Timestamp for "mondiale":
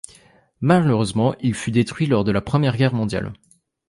2.95-3.33